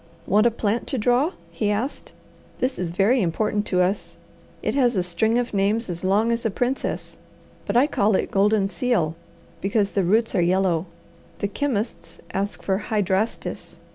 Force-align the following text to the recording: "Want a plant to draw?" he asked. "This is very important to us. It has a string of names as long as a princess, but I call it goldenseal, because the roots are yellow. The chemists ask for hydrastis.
"Want 0.25 0.47
a 0.47 0.49
plant 0.49 0.87
to 0.87 0.97
draw?" 0.97 1.33
he 1.51 1.69
asked. 1.69 2.11
"This 2.57 2.79
is 2.79 2.89
very 2.89 3.21
important 3.21 3.67
to 3.67 3.81
us. 3.83 4.17
It 4.63 4.73
has 4.73 4.95
a 4.95 5.03
string 5.03 5.37
of 5.37 5.53
names 5.53 5.91
as 5.91 6.03
long 6.03 6.31
as 6.31 6.43
a 6.43 6.49
princess, 6.49 7.17
but 7.67 7.77
I 7.77 7.85
call 7.85 8.15
it 8.15 8.31
goldenseal, 8.31 9.13
because 9.61 9.91
the 9.91 10.01
roots 10.03 10.33
are 10.33 10.41
yellow. 10.41 10.87
The 11.37 11.47
chemists 11.49 12.17
ask 12.33 12.63
for 12.63 12.79
hydrastis. 12.89 13.77